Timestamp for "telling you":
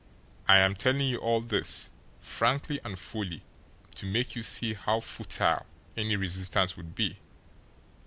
0.73-1.19